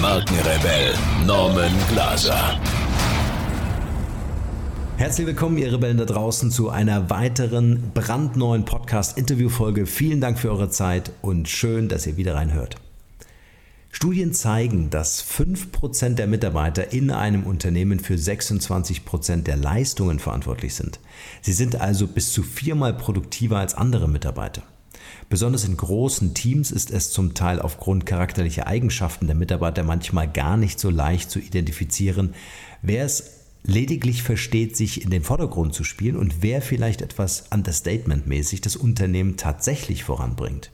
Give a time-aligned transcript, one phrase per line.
[0.00, 0.94] Markenrebell
[1.26, 2.58] Norman Glaser.
[4.96, 9.84] Herzlich willkommen, ihr Rebellen da draußen, zu einer weiteren brandneuen Podcast-Interview-Folge.
[9.84, 12.76] Vielen Dank für eure Zeit und schön, dass ihr wieder reinhört.
[13.90, 20.98] Studien zeigen, dass 5% der Mitarbeiter in einem Unternehmen für 26% der Leistungen verantwortlich sind.
[21.42, 24.62] Sie sind also bis zu viermal produktiver als andere Mitarbeiter.
[25.30, 30.56] Besonders in großen Teams ist es zum Teil aufgrund charakterlicher Eigenschaften der Mitarbeiter manchmal gar
[30.56, 32.34] nicht so leicht zu identifizieren,
[32.82, 33.30] wer es
[33.62, 39.36] lediglich versteht, sich in den Vordergrund zu spielen und wer vielleicht etwas understatement-mäßig das Unternehmen
[39.36, 40.72] tatsächlich voranbringt.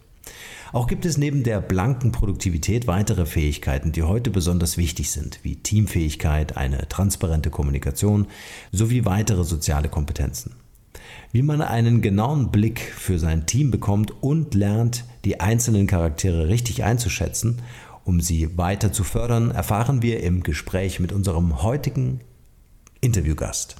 [0.72, 5.56] Auch gibt es neben der blanken Produktivität weitere Fähigkeiten, die heute besonders wichtig sind, wie
[5.56, 8.26] Teamfähigkeit, eine transparente Kommunikation
[8.72, 10.54] sowie weitere soziale Kompetenzen
[11.36, 16.82] wie man einen genauen Blick für sein Team bekommt und lernt, die einzelnen Charaktere richtig
[16.82, 17.60] einzuschätzen,
[18.04, 22.20] um sie weiter zu fördern, erfahren wir im Gespräch mit unserem heutigen
[23.02, 23.76] Interviewgast.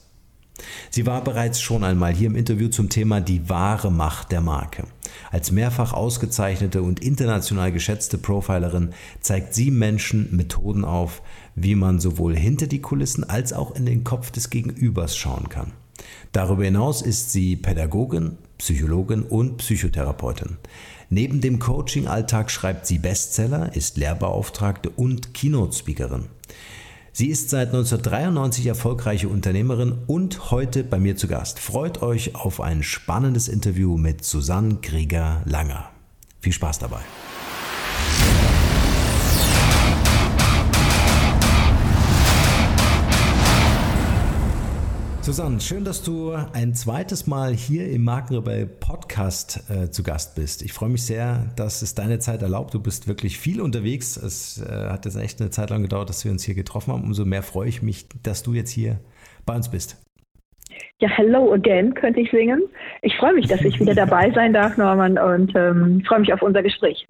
[0.90, 4.84] Sie war bereits schon einmal hier im Interview zum Thema die wahre Macht der Marke.
[5.30, 11.22] Als mehrfach ausgezeichnete und international geschätzte Profilerin zeigt sie Menschen Methoden auf,
[11.54, 15.72] wie man sowohl hinter die Kulissen als auch in den Kopf des Gegenübers schauen kann.
[16.33, 20.56] Darüber hinaus ist sie Pädagogin, Psychologin und Psychotherapeutin.
[21.08, 26.27] Neben dem Coaching-Alltag schreibt sie Bestseller, ist Lehrbeauftragte und Keynote-Speakerin.
[27.12, 31.58] Sie ist seit 1993 erfolgreiche Unternehmerin und heute bei mir zu Gast.
[31.58, 35.90] Freut euch auf ein spannendes Interview mit Susanne Krieger-Langer.
[36.40, 37.01] Viel Spaß dabei.
[45.27, 50.63] Susanne, schön, dass du ein zweites Mal hier im Markenrebell Podcast äh, zu Gast bist.
[50.63, 52.75] Ich freue mich sehr, dass es deine Zeit erlaubt.
[52.75, 54.17] Du bist wirklich viel unterwegs.
[54.17, 57.03] Es äh, hat jetzt echt eine Zeit lang gedauert, dass wir uns hier getroffen haben.
[57.03, 59.01] Umso mehr freue ich mich, dass du jetzt hier
[59.45, 60.01] bei uns bist.
[61.01, 62.63] Ja, hello again, könnte ich singen.
[63.03, 66.43] Ich freue mich, dass ich wieder dabei sein darf, Norman, und ähm, freue mich auf
[66.43, 67.05] unser Gespräch.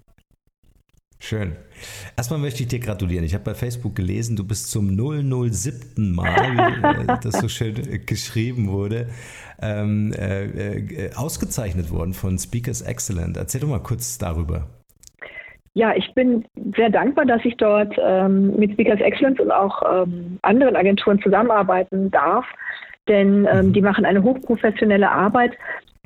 [1.19, 1.55] Schön.
[2.15, 3.25] Erstmal möchte ich dir gratulieren.
[3.25, 6.13] Ich habe bei Facebook gelesen, du bist zum 007.
[6.13, 9.07] Mal, wie äh, das so schön geschrieben wurde,
[9.61, 13.37] ähm, äh, äh, ausgezeichnet worden von Speakers Excellent.
[13.37, 14.67] Erzähl doch mal kurz darüber.
[15.73, 16.45] Ja, ich bin
[16.75, 22.09] sehr dankbar, dass ich dort ähm, mit Speakers Excellence und auch ähm, anderen Agenturen zusammenarbeiten
[22.09, 22.45] darf,
[23.07, 23.73] denn ähm, mhm.
[23.73, 25.51] die machen eine hochprofessionelle Arbeit.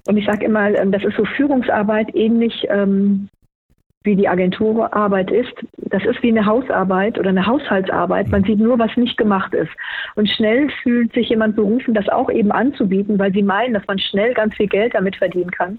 [0.07, 3.29] Und ich sage immer, ähm, das ist so Führungsarbeit ähnlich ähm,
[4.03, 5.53] wie die Agenturarbeit ist.
[5.77, 8.29] Das ist wie eine Hausarbeit oder eine Haushaltsarbeit.
[8.29, 9.71] Man sieht nur, was nicht gemacht ist.
[10.15, 13.99] Und schnell fühlt sich jemand berufen, das auch eben anzubieten, weil sie meinen, dass man
[13.99, 15.77] schnell ganz viel Geld damit verdienen kann.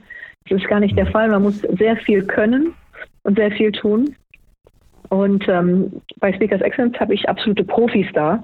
[0.49, 1.29] Das ist gar nicht der Fall.
[1.29, 2.75] Man muss sehr viel können
[3.25, 4.15] und sehr viel tun.
[5.09, 8.43] Und ähm, bei Speakers Excellence habe ich absolute Profis da,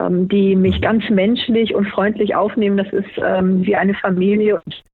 [0.00, 2.76] ähm, die mich ganz menschlich und freundlich aufnehmen.
[2.76, 4.60] Das ist ähm, wie eine Familie.
[4.64, 4.84] Und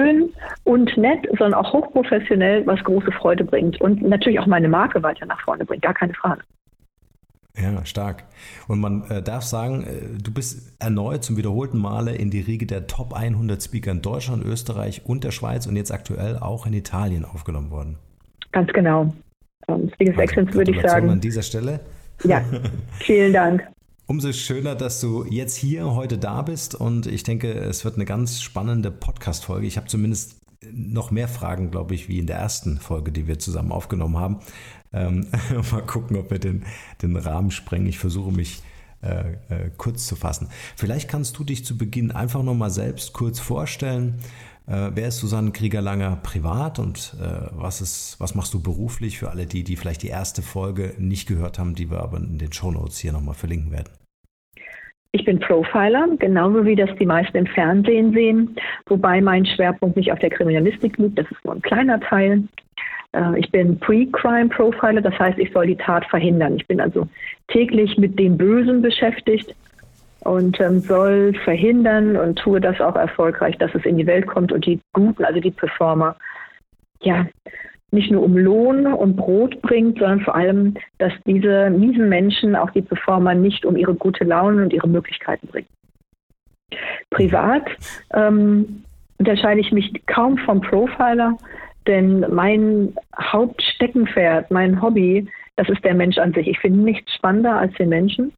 [0.00, 0.32] schön
[0.64, 5.26] und nett, sondern auch hochprofessionell, was große Freude bringt und natürlich auch meine Marke weiter
[5.26, 6.42] nach vorne bringt, gar keine Frage.
[7.56, 8.24] Ja, stark.
[8.68, 12.64] Und man äh, darf sagen, äh, du bist erneut zum wiederholten Male in die Riege
[12.64, 16.72] der Top 100 Speaker in Deutschland, Österreich und der Schweiz und jetzt aktuell auch in
[16.72, 17.98] Italien aufgenommen worden.
[18.52, 19.12] Ganz genau.
[19.68, 21.10] Ähm, Speakers also, Excellence würde ich sagen.
[21.10, 21.80] An dieser Stelle.
[22.22, 22.42] Ja,
[23.00, 23.66] vielen Dank.
[24.10, 28.04] Umso schöner, dass du jetzt hier heute da bist und ich denke, es wird eine
[28.04, 29.68] ganz spannende Podcast-Folge.
[29.68, 30.40] Ich habe zumindest
[30.72, 34.40] noch mehr Fragen, glaube ich, wie in der ersten Folge, die wir zusammen aufgenommen haben.
[34.92, 35.28] Ähm,
[35.70, 36.64] mal gucken, ob wir den,
[37.02, 37.86] den Rahmen sprengen.
[37.86, 38.64] Ich versuche mich
[39.00, 40.48] äh, äh, kurz zu fassen.
[40.74, 44.18] Vielleicht kannst du dich zu Beginn einfach nochmal selbst kurz vorstellen.
[44.66, 49.30] Äh, wer ist Susanne Krieger-Langer privat und äh, was, ist, was machst du beruflich für
[49.30, 52.52] alle die, die vielleicht die erste Folge nicht gehört haben, die wir aber in den
[52.52, 53.99] Show Notes hier nochmal verlinken werden?
[55.12, 60.12] Ich bin Profiler, genauso wie das die meisten im Fernsehen sehen, wobei mein Schwerpunkt nicht
[60.12, 62.44] auf der Kriminalistik liegt, das ist nur ein kleiner Teil.
[63.12, 66.56] Äh, ich bin Pre-Crime-Profiler, das heißt, ich soll die Tat verhindern.
[66.56, 67.08] Ich bin also
[67.48, 69.52] täglich mit dem Bösen beschäftigt
[70.20, 74.52] und ähm, soll verhindern und tue das auch erfolgreich, dass es in die Welt kommt
[74.52, 76.14] und die Guten, also die Performer,
[77.02, 77.26] ja,
[77.92, 82.70] nicht nur um Lohn und Brot bringt, sondern vor allem, dass diese miesen Menschen, auch
[82.70, 85.68] die Performer, nicht um ihre gute Laune und ihre Möglichkeiten bringen.
[87.10, 87.64] Privat
[88.14, 88.84] ähm,
[89.18, 91.36] unterscheide ich mich kaum vom Profiler,
[91.86, 95.26] denn mein Hauptsteckenpferd, mein Hobby,
[95.56, 96.46] das ist der Mensch an sich.
[96.46, 98.32] Ich finde nichts spannender als den Menschen.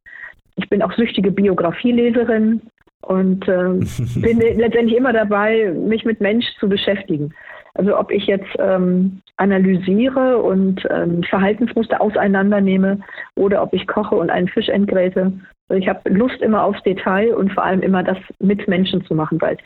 [0.55, 2.61] Ich bin auch süchtige Biografieleserin
[3.01, 3.69] und äh,
[4.15, 7.33] bin letztendlich immer dabei, mich mit Mensch zu beschäftigen.
[7.75, 12.99] Also ob ich jetzt ähm, analysiere und ähm, Verhaltensmuster auseinandernehme
[13.35, 15.33] oder ob ich koche und einen Fisch entgräte.
[15.69, 19.15] Also ich habe Lust immer aufs Detail und vor allem immer das mit Menschen zu
[19.15, 19.57] machen, weil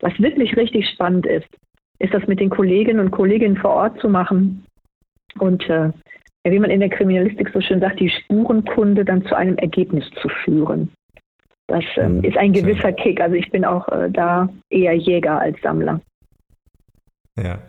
[0.00, 1.48] was wirklich richtig spannend ist,
[1.98, 4.64] ist das mit den Kolleginnen und Kollegen vor Ort zu machen
[5.38, 5.90] und äh,
[6.44, 10.28] wie man in der Kriminalistik so schön sagt, die Spurenkunde dann zu einem Ergebnis zu
[10.44, 10.92] führen.
[11.66, 13.20] Das ähm, ist ein gewisser Kick.
[13.20, 16.00] Also ich bin auch äh, da eher Jäger als Sammler.
[17.36, 17.60] Ja.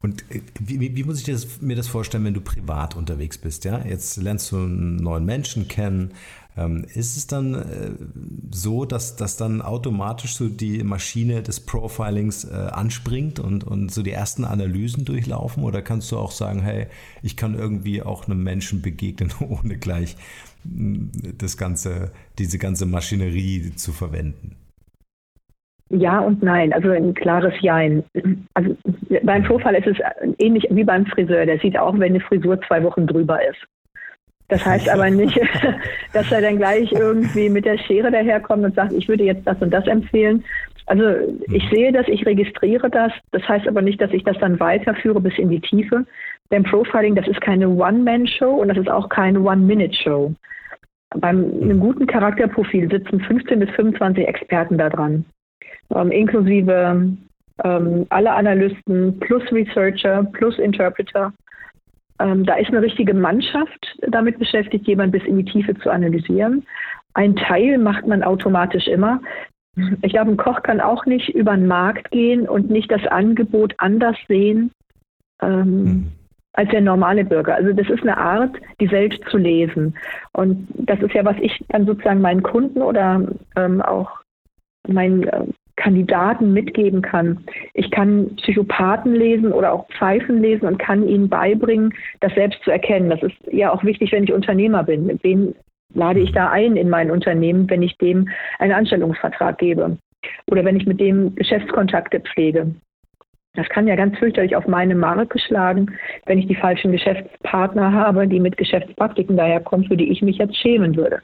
[0.00, 3.64] Und äh, wie, wie, muss ich das, mir das vorstellen, wenn du privat unterwegs bist?
[3.64, 6.12] Ja, jetzt lernst du einen neuen Menschen kennen.
[6.54, 7.92] Ähm, ist es dann äh,
[8.50, 14.02] so, dass, dass dann automatisch so die Maschine des Profilings äh, anspringt und, und so
[14.02, 15.64] die ersten Analysen durchlaufen?
[15.64, 16.88] Oder kannst du auch sagen, hey,
[17.22, 20.16] ich kann irgendwie auch einem Menschen begegnen, ohne gleich
[20.64, 24.56] das ganze, diese ganze Maschinerie zu verwenden?
[25.92, 28.02] Ja und nein, also ein klares Jein.
[28.54, 28.74] Also
[29.22, 29.98] beim Vorfall ist es
[30.38, 31.44] ähnlich wie beim Friseur.
[31.44, 33.60] Der sieht auch, wenn eine Frisur zwei Wochen drüber ist.
[34.48, 35.38] Das heißt aber nicht,
[36.14, 39.60] dass er dann gleich irgendwie mit der Schere daherkommt und sagt, ich würde jetzt das
[39.60, 40.42] und das empfehlen.
[40.86, 41.04] Also
[41.52, 43.12] ich sehe das, ich registriere das.
[43.30, 46.06] Das heißt aber nicht, dass ich das dann weiterführe bis in die Tiefe.
[46.50, 50.32] Denn Profiling, das ist keine One-Man-Show und das ist auch keine One-Minute-Show.
[51.16, 55.26] Beim einem guten Charakterprofil sitzen 15 bis 25 Experten da dran
[55.94, 57.16] ähm, inklusive
[57.64, 61.32] ähm, alle Analysten plus Researcher plus Interpreter.
[62.18, 66.64] Ähm, da ist eine richtige Mannschaft damit beschäftigt, jemand bis in die Tiefe zu analysieren.
[67.14, 69.20] Ein Teil macht man automatisch immer.
[70.02, 73.74] Ich glaube, ein Koch kann auch nicht über den Markt gehen und nicht das Angebot
[73.78, 74.70] anders sehen
[75.40, 76.12] ähm, mhm.
[76.52, 77.54] als der normale Bürger.
[77.54, 79.94] Also das ist eine Art, die Welt zu lesen.
[80.32, 84.10] Und das ist ja, was ich dann sozusagen meinen Kunden oder ähm, auch
[84.86, 85.44] meinen äh,
[85.82, 87.44] Kandidaten mitgeben kann.
[87.74, 92.70] Ich kann Psychopathen lesen oder auch Pfeifen lesen und kann ihnen beibringen, das selbst zu
[92.70, 93.10] erkennen.
[93.10, 95.18] Das ist ja auch wichtig, wenn ich Unternehmer bin.
[95.22, 95.54] Wem
[95.94, 98.28] lade ich da ein in mein Unternehmen, wenn ich dem
[98.60, 99.98] einen Anstellungsvertrag gebe
[100.50, 102.74] oder wenn ich mit dem Geschäftskontakte pflege.
[103.54, 105.90] Das kann ja ganz fürchterlich auf meine Marke schlagen,
[106.26, 110.56] wenn ich die falschen Geschäftspartner habe, die mit Geschäftspraktiken daherkommen, für die ich mich jetzt
[110.56, 111.20] schämen würde.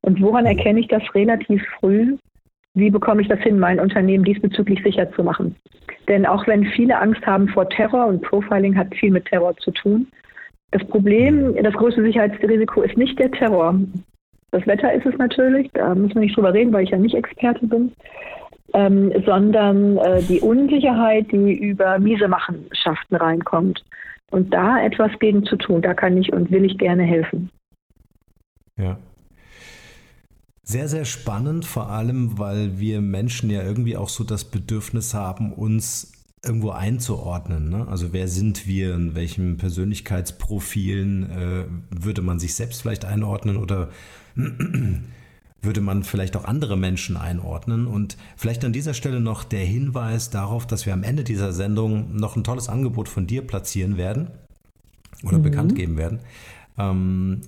[0.00, 2.16] Und woran erkenne ich das relativ früh?
[2.74, 5.56] Wie bekomme ich das hin, mein Unternehmen diesbezüglich sicher zu machen.
[6.08, 9.70] Denn auch wenn viele Angst haben vor Terror und Profiling hat viel mit Terror zu
[9.72, 10.06] tun,
[10.72, 13.74] das Problem, das größte Sicherheitsrisiko ist nicht der Terror.
[14.52, 17.14] Das Wetter ist es natürlich, da müssen wir nicht drüber reden, weil ich ja nicht
[17.14, 17.92] Experte bin,
[18.72, 23.84] ähm, sondern äh, die Unsicherheit, die über miese Machenschaften reinkommt.
[24.30, 27.50] Und da etwas gegen zu tun, da kann ich und will ich gerne helfen.
[28.76, 28.96] Ja.
[30.70, 35.52] Sehr, sehr spannend, vor allem, weil wir Menschen ja irgendwie auch so das Bedürfnis haben,
[35.52, 36.12] uns
[36.44, 37.70] irgendwo einzuordnen.
[37.70, 37.88] Ne?
[37.88, 43.88] Also wer sind wir, in welchen Persönlichkeitsprofilen äh, würde man sich selbst vielleicht einordnen oder
[45.60, 47.88] würde man vielleicht auch andere Menschen einordnen.
[47.88, 52.14] Und vielleicht an dieser Stelle noch der Hinweis darauf, dass wir am Ende dieser Sendung
[52.14, 54.30] noch ein tolles Angebot von dir platzieren werden
[55.24, 55.42] oder mhm.
[55.42, 56.20] bekannt geben werden.
[56.78, 57.40] Ähm,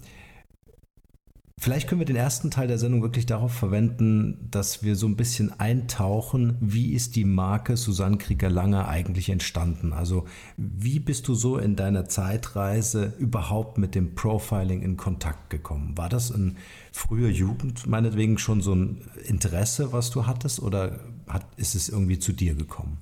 [1.63, 5.15] Vielleicht können wir den ersten Teil der Sendung wirklich darauf verwenden, dass wir so ein
[5.15, 9.93] bisschen eintauchen, wie ist die Marke Susanne Krieger-Langer eigentlich entstanden?
[9.93, 10.27] Also
[10.57, 15.97] wie bist du so in deiner Zeitreise überhaupt mit dem Profiling in Kontakt gekommen?
[15.97, 16.57] War das in
[16.91, 22.19] früher Jugend meinetwegen schon so ein Interesse, was du hattest oder hat, ist es irgendwie
[22.19, 22.99] zu dir gekommen?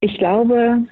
[0.00, 0.86] Ich glaube,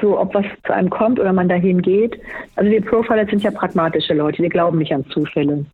[0.00, 2.18] so, ob was zu einem kommt oder man dahin geht.
[2.56, 5.64] Also wir Profiler sind ja pragmatische Leute, wir glauben nicht an Zufälle.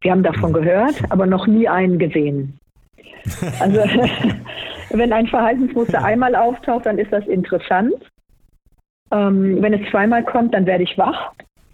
[0.00, 0.54] Wir haben davon mhm.
[0.54, 2.58] gehört, aber noch nie einen gesehen.
[3.60, 3.78] Also
[4.90, 7.94] wenn ein Verhaltensmuster einmal auftaucht, dann ist das interessant.
[9.10, 11.32] Ähm, wenn es zweimal kommt, dann werde ich wach.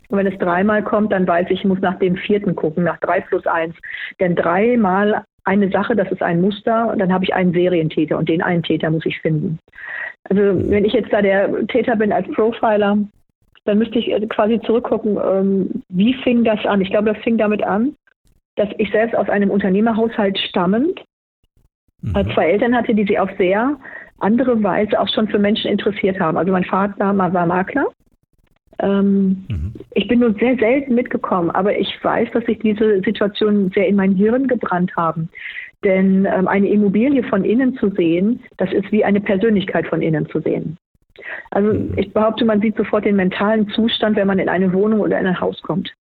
[0.09, 2.99] Und wenn es dreimal kommt, dann weiß ich, ich muss nach dem vierten gucken, nach
[2.99, 3.75] drei plus eins.
[4.21, 8.29] Denn dreimal eine Sache, das ist ein Muster, und dann habe ich einen Serientäter und
[8.29, 9.59] den einen Täter muss ich finden.
[10.29, 12.99] Also wenn ich jetzt da der Täter bin als Profiler,
[13.65, 16.81] dann müsste ich quasi zurückgucken, ähm, wie fing das an?
[16.81, 17.95] Ich glaube, das fing damit an,
[18.57, 21.03] dass ich selbst aus einem Unternehmerhaushalt stammend
[22.03, 22.15] mhm.
[22.35, 23.77] zwei Eltern hatte, die sie auf sehr
[24.21, 26.37] andere Weise auch schon für Menschen interessiert haben.
[26.37, 27.87] Also mein Vater war Makler.
[28.81, 29.73] Ähm, mhm.
[29.95, 33.97] Ich bin nur sehr selten mitgekommen, aber ich weiß, dass sich diese Situationen sehr in
[33.97, 35.29] mein Hirn gebrannt haben.
[35.85, 40.29] Denn ähm, eine Immobilie von innen zu sehen, das ist wie eine Persönlichkeit von innen
[40.29, 40.77] zu sehen.
[41.51, 41.95] Also mhm.
[41.97, 45.27] ich behaupte, man sieht sofort den mentalen Zustand, wenn man in eine Wohnung oder in
[45.27, 45.93] ein Haus kommt.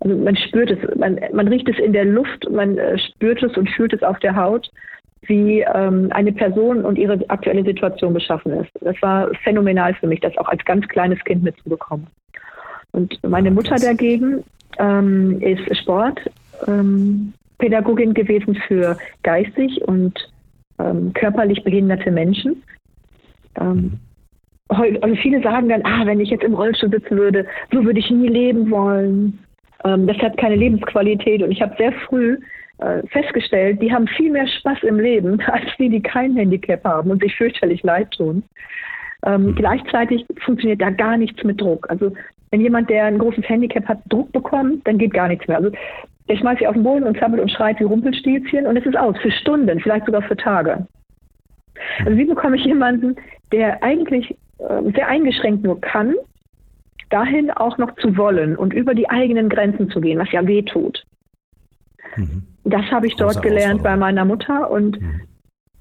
[0.00, 3.56] Also man spürt es, man, man riecht es in der Luft, man äh, spürt es
[3.56, 4.70] und fühlt es auf der Haut,
[5.22, 8.70] wie ähm, eine Person und ihre aktuelle Situation beschaffen ist.
[8.80, 12.06] Das war phänomenal für mich, das auch als ganz kleines Kind mitzubekommen.
[12.92, 14.42] Und meine Mutter dagegen
[14.78, 20.18] ähm, ist Sportpädagogin ähm, gewesen für geistig und
[20.78, 22.62] ähm, körperlich behinderte Menschen.
[23.60, 24.00] Ähm, mhm.
[24.68, 28.08] Also viele sagen dann, ah, wenn ich jetzt im Rollstuhl sitzen würde, so würde ich
[28.10, 29.38] nie leben wollen.
[29.84, 31.42] Ähm, das hat keine Lebensqualität.
[31.42, 32.38] Und ich habe sehr früh
[33.08, 37.22] festgestellt, die haben viel mehr Spaß im Leben als die, die kein Handicap haben und
[37.22, 38.42] sich fürchterlich leid tun.
[39.24, 39.54] Ähm, mhm.
[39.54, 41.88] Gleichzeitig funktioniert da gar nichts mit Druck.
[41.90, 42.12] Also
[42.50, 45.58] wenn jemand, der ein großes Handicap hat, Druck bekommt, dann geht gar nichts mehr.
[45.58, 45.70] Also
[46.28, 48.96] der schmeißt sich auf den Boden und zappelt und schreit wie Rumpelstilzchen und es ist
[48.96, 50.86] aus, für Stunden, vielleicht sogar für Tage.
[52.04, 53.16] Also wie bekomme ich jemanden,
[53.52, 56.14] der eigentlich äh, sehr eingeschränkt nur kann,
[57.10, 60.62] dahin auch noch zu wollen und über die eigenen Grenzen zu gehen, was ja weh
[60.62, 61.04] tut.
[62.16, 62.42] Mhm.
[62.64, 65.22] Das habe ich dort gelernt bei meiner Mutter und mhm.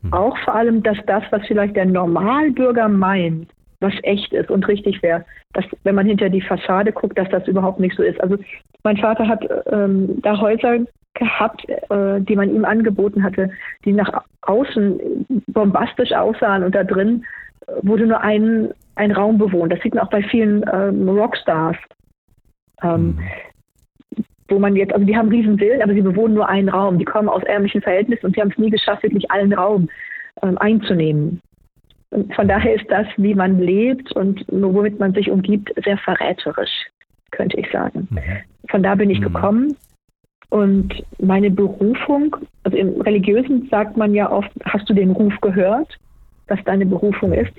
[0.02, 0.14] Mhm.
[0.14, 3.50] auch vor allem, dass das, was vielleicht der Normalbürger meint,
[3.82, 7.48] was echt ist und richtig wäre, dass wenn man hinter die Fassade guckt, dass das
[7.48, 8.20] überhaupt nicht so ist.
[8.22, 8.38] Also
[8.84, 10.80] mein Vater hat ähm, da Häuser
[11.14, 13.50] gehabt, äh, die man ihm angeboten hatte,
[13.84, 17.26] die nach außen bombastisch aussahen und da drin
[17.82, 19.72] wurde nur ein, ein Raum bewohnt.
[19.72, 21.78] Das sieht man auch bei vielen ähm, Rockstars.
[22.82, 23.20] Ähm, mhm.
[24.50, 26.98] Wo man jetzt, also die haben riesen Villen, aber sie bewohnen nur einen Raum.
[26.98, 29.90] Die kommen aus ärmlichen Verhältnissen und sie haben es nie geschafft, wirklich allen Raum
[30.42, 31.42] ähm, einzunehmen.
[32.12, 36.88] Und von daher ist das, wie man lebt und womit man sich umgibt, sehr verräterisch,
[37.32, 38.08] könnte ich sagen.
[38.10, 38.22] Mhm.
[38.70, 39.26] Von da bin ich mhm.
[39.26, 39.76] gekommen.
[40.50, 46.00] Und meine Berufung, also im Religiösen sagt man ja oft, hast du den Ruf gehört?
[46.50, 47.54] was deine Berufung ist.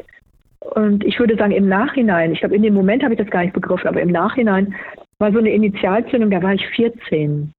[0.60, 3.42] Und ich würde sagen, im Nachhinein, ich glaube, in dem Moment habe ich das gar
[3.42, 4.74] nicht begriffen, aber im Nachhinein
[5.20, 7.52] war so eine Initialzündung, da war ich 14.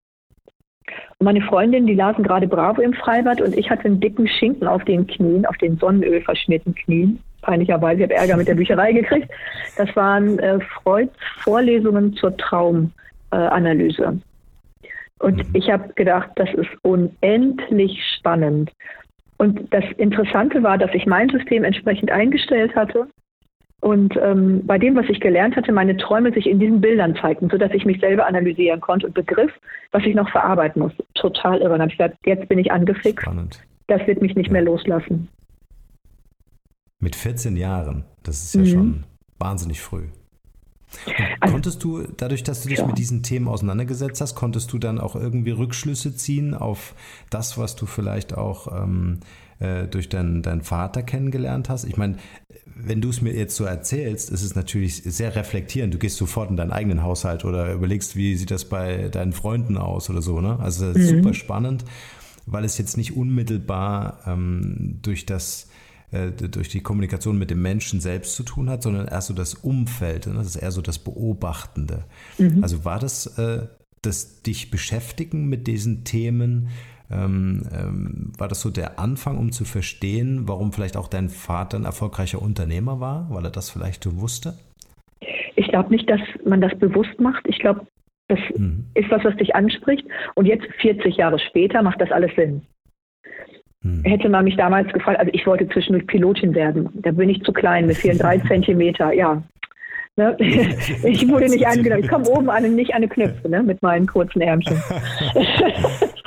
[1.19, 4.67] Und meine Freundin, die lasen gerade Bravo im Freibad und ich hatte einen dicken Schinken
[4.67, 7.19] auf den Knien, auf den Sonnenöl verschmierten Knien.
[7.43, 9.29] Peinlicherweise, ich habe Ärger mit der Bücherei gekriegt.
[9.77, 14.03] Das waren äh, Freuds Vorlesungen zur Traumanalyse.
[14.03, 15.45] Äh, und mhm.
[15.53, 18.71] ich habe gedacht, das ist unendlich spannend.
[19.37, 23.07] Und das Interessante war, dass ich mein System entsprechend eingestellt hatte
[23.81, 27.49] und ähm, bei dem, was ich gelernt hatte, meine Träume sich in diesen Bildern zeigten,
[27.49, 29.51] sodass ich mich selber analysieren konnte und begriff,
[29.91, 30.93] was ich noch verarbeiten muss.
[31.15, 31.73] Total irre.
[31.73, 33.23] Und habe ich gesagt, jetzt bin ich angefixt.
[33.23, 33.59] Spannend.
[33.87, 34.53] Das wird mich nicht ja.
[34.53, 35.29] mehr loslassen.
[36.99, 38.67] Mit 14 Jahren, das ist ja mhm.
[38.67, 39.03] schon
[39.39, 40.03] wahnsinnig früh.
[41.39, 42.85] Also, konntest du, dadurch, dass du dich ja.
[42.85, 46.93] mit diesen Themen auseinandergesetzt hast, konntest du dann auch irgendwie Rückschlüsse ziehen auf
[47.29, 49.21] das, was du vielleicht auch ähm,
[49.61, 51.85] äh, durch deinen, deinen Vater kennengelernt hast?
[51.85, 52.17] Ich meine,
[52.83, 55.93] wenn du es mir jetzt so erzählst, ist es natürlich sehr reflektierend.
[55.93, 59.77] Du gehst sofort in deinen eigenen Haushalt oder überlegst, wie sieht das bei deinen Freunden
[59.77, 60.41] aus oder so.
[60.41, 60.59] Ne?
[60.59, 61.07] Also mhm.
[61.07, 61.85] super spannend,
[62.45, 65.67] weil es jetzt nicht unmittelbar ähm, durch das
[66.11, 69.53] äh, durch die Kommunikation mit dem Menschen selbst zu tun hat, sondern eher so das
[69.53, 70.33] Umfeld, ne?
[70.33, 72.05] das ist eher so das Beobachtende.
[72.37, 72.63] Mhm.
[72.63, 73.67] Also war das äh,
[74.01, 76.69] das dich beschäftigen mit diesen Themen?
[77.11, 81.77] Ähm, ähm, war das so der Anfang, um zu verstehen, warum vielleicht auch dein Vater
[81.77, 84.53] ein erfolgreicher Unternehmer war, weil er das vielleicht wusste?
[85.55, 87.45] Ich glaube nicht, dass man das bewusst macht.
[87.47, 87.85] Ich glaube,
[88.27, 88.85] das mhm.
[88.93, 90.05] ist was, was dich anspricht.
[90.35, 92.61] Und jetzt, 40 Jahre später, macht das alles Sinn.
[93.83, 94.03] Hm.
[94.03, 96.89] Hätte man mich damals gefragt, also ich wollte zwischendurch Pilotin werden.
[96.93, 99.41] Da bin ich zu klein, mir fehlen drei Zentimeter, ja.
[100.17, 100.37] Ne?
[101.03, 102.03] Ich wurde nicht angenommen.
[102.03, 103.63] Ich komme oben an und nicht an die Knöpfe ne?
[103.63, 104.77] mit meinen kurzen Ärmchen.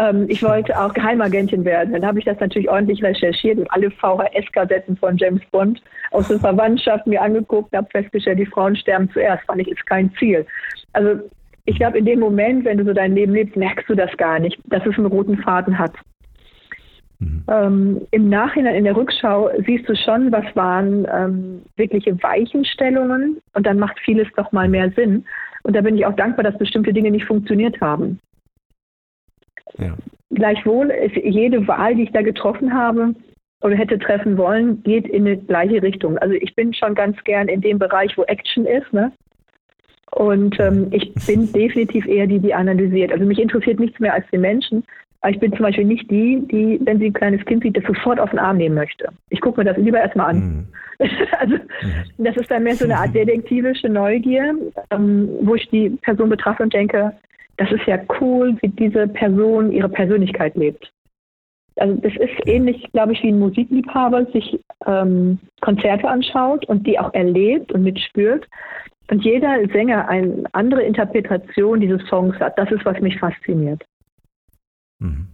[0.00, 1.92] ähm, ich wollte auch Geheimagentin werden.
[1.92, 6.40] Dann habe ich das natürlich ordentlich recherchiert und alle VHS-Kassetten von James Bond aus der
[6.40, 10.46] Verwandtschaft mir angeguckt und habe festgestellt, die Frauen sterben zuerst, fand ich, ist kein Ziel.
[10.94, 11.20] Also
[11.66, 14.38] ich glaube, in dem Moment, wenn du so dein Leben lebst, merkst du das gar
[14.38, 15.92] nicht, dass es einen roten Faden hat.
[17.18, 17.44] Mhm.
[17.48, 23.66] Ähm, Im Nachhinein, in der Rückschau, siehst du schon, was waren ähm, wirkliche Weichenstellungen und
[23.66, 25.26] dann macht vieles doch mal mehr Sinn.
[25.62, 28.18] Und da bin ich auch dankbar, dass bestimmte Dinge nicht funktioniert haben.
[29.78, 29.94] Ja.
[30.30, 33.14] Gleichwohl ist jede Wahl, die ich da getroffen habe
[33.62, 36.16] oder hätte treffen wollen, geht in die gleiche Richtung.
[36.18, 38.92] Also ich bin schon ganz gern in dem Bereich, wo Action ist.
[38.92, 39.12] Ne?
[40.12, 43.12] Und ähm, ich bin definitiv eher die, die analysiert.
[43.12, 44.84] Also mich interessiert nichts mehr als die Menschen,
[45.20, 47.84] Aber ich bin zum Beispiel nicht die, die, wenn sie ein kleines Kind sieht, das
[47.84, 49.08] sofort auf den Arm nehmen möchte.
[49.28, 50.38] Ich gucke mir das lieber erstmal an.
[50.38, 50.66] Mhm.
[51.38, 52.24] also mhm.
[52.24, 54.54] das ist dann mehr so eine Art detektivische Neugier,
[54.90, 57.12] ähm, wo ich die Person betrachte und denke,
[57.60, 60.90] das ist ja cool, wie diese Person ihre Persönlichkeit lebt.
[61.76, 66.98] Also das ist ähnlich, glaube ich, wie ein Musikliebhaber sich ähm, Konzerte anschaut und die
[66.98, 68.48] auch erlebt und mitspürt.
[69.10, 72.58] Und jeder Sänger eine andere Interpretation dieses Songs hat.
[72.58, 73.84] Das ist, was mich fasziniert.
[74.98, 75.26] Mhm.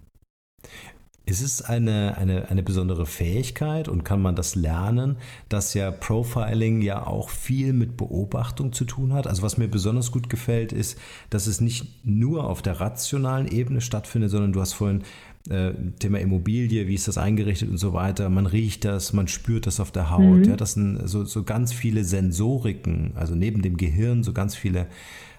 [1.29, 5.17] Ist es eine, eine, eine besondere Fähigkeit und kann man das lernen,
[5.49, 9.27] dass ja Profiling ja auch viel mit Beobachtung zu tun hat?
[9.27, 10.97] Also was mir besonders gut gefällt, ist,
[11.29, 15.03] dass es nicht nur auf der rationalen Ebene stattfindet, sondern du hast vorhin
[15.51, 18.29] äh, Thema Immobilie, wie ist das eingerichtet und so weiter.
[18.29, 20.39] Man riecht das, man spürt das auf der Haut.
[20.39, 20.45] Mhm.
[20.45, 24.87] Ja, das sind so, so ganz viele Sensoriken, also neben dem Gehirn so ganz viele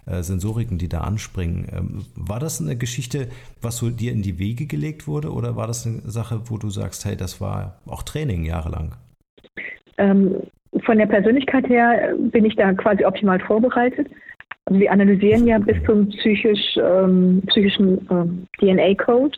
[0.10, 1.68] äh, Sensoriken, die da anspringen.
[1.72, 3.28] Ähm, war das eine Geschichte,
[3.62, 6.70] was so dir in die Wege gelegt wurde oder war das eine Sache, wo du
[6.70, 8.96] sagst, hey, das war auch Training jahrelang?
[9.98, 10.36] Ähm,
[10.86, 14.08] von der Persönlichkeit her bin ich da quasi optimal vorbereitet.
[14.66, 19.38] Also wir analysieren ja bis zum psychisch, ähm, psychischen ähm, DNA-Code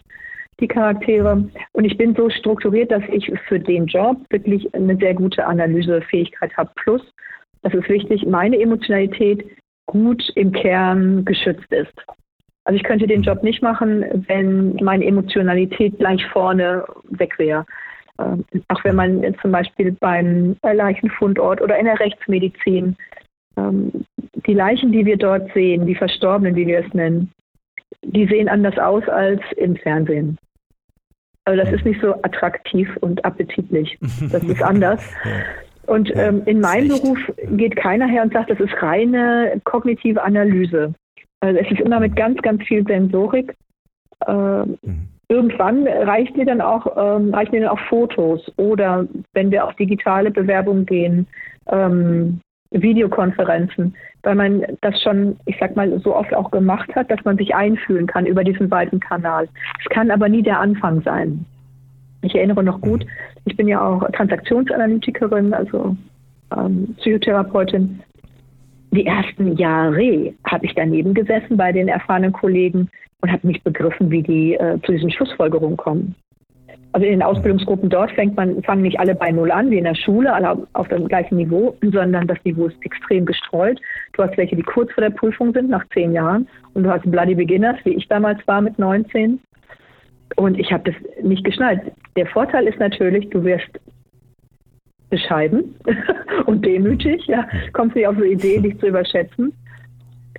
[0.60, 1.50] die Charaktere.
[1.74, 6.56] Und ich bin so strukturiert, dass ich für den Job wirklich eine sehr gute Analysefähigkeit
[6.58, 6.72] habe.
[6.76, 7.02] Plus,
[7.62, 9.46] das ist wichtig, meine Emotionalität
[9.90, 11.94] gut im Kern geschützt ist.
[12.64, 17.66] Also ich könnte den Job nicht machen, wenn meine Emotionalität gleich vorne weg wäre.
[18.20, 22.96] Ähm, auch wenn man zum Beispiel beim Leichenfundort oder in der Rechtsmedizin
[23.58, 23.92] ähm,
[24.46, 27.32] die Leichen, die wir dort sehen, die Verstorbenen, wie wir es nennen,
[28.04, 30.38] die sehen anders aus als im Fernsehen.
[31.46, 33.98] Also das ist nicht so attraktiv und appetitlich.
[34.32, 35.02] Das ist anders.
[35.90, 37.18] Und ähm, in meinem Beruf
[37.50, 40.94] geht keiner her und sagt, das ist reine kognitive Analyse.
[41.40, 43.56] Also es ist immer mit ganz, ganz viel Sensorik.
[44.28, 45.08] Ähm, mhm.
[45.30, 49.74] Irgendwann reicht mir dann auch, ähm, reichen mir dann auch Fotos oder wenn wir auf
[49.76, 51.26] digitale Bewerbungen gehen,
[51.72, 57.24] ähm, Videokonferenzen, weil man das schon, ich sag mal, so oft auch gemacht hat, dass
[57.26, 59.48] man sich einfühlen kann über diesen weiten Kanal.
[59.80, 61.46] Es kann aber nie der Anfang sein.
[62.22, 63.06] Ich erinnere noch gut,
[63.46, 65.96] ich bin ja auch Transaktionsanalytikerin, also
[66.56, 68.02] ähm, Psychotherapeutin.
[68.92, 72.90] Die ersten Jahre habe ich daneben gesessen bei den erfahrenen Kollegen
[73.22, 76.16] und habe nicht begriffen, wie die äh, zu diesen Schlussfolgerungen kommen.
[76.92, 79.84] Also in den Ausbildungsgruppen dort fängt man, fangen nicht alle bei Null an, wie in
[79.84, 83.80] der Schule, alle auf dem gleichen Niveau, sondern das Niveau ist extrem gestreut.
[84.14, 87.10] Du hast welche, die kurz vor der Prüfung sind, nach zehn Jahren, und du hast
[87.10, 89.40] Bloody Beginners, wie ich damals war mit 19.
[90.36, 91.82] Und ich habe das nicht geschnallt.
[92.16, 93.80] Der Vorteil ist natürlich, du wirst
[95.10, 95.76] bescheiden
[96.46, 99.54] und demütig, ja, kommst nicht auf so Idee, dich zu überschätzen.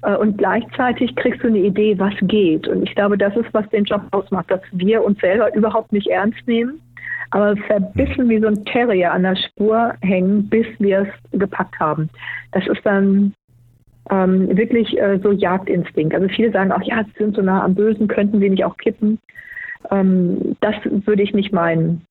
[0.03, 2.69] Äh, und gleichzeitig kriegst du eine Idee, was geht.
[2.69, 6.07] Und ich glaube, das ist, was den Job ausmacht, dass wir uns selber überhaupt nicht
[6.07, 6.81] ernst nehmen,
[7.31, 12.09] aber verbissen wie so ein Terrier an der Spur hängen, bis wir es gepackt haben.
[12.53, 13.35] Das ist dann
[14.11, 16.15] ähm, wirklich äh, so Jagdinstinkt.
[16.15, 18.77] Also viele sagen auch, ja, sie sind so nah am Bösen, könnten sie nicht auch
[18.77, 19.19] kippen.
[19.91, 22.07] Ähm, das würde ich nicht meinen.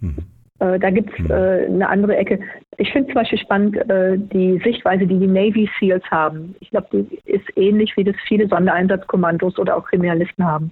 [0.00, 0.16] Mhm.
[0.60, 2.38] Äh, da gibt es äh, eine andere Ecke.
[2.78, 6.54] Ich finde zum Beispiel spannend äh, die Sichtweise, die die Navy SEALs haben.
[6.60, 10.66] Ich glaube, die ist ähnlich, wie das viele Sondereinsatzkommandos oder auch Kriminalisten haben.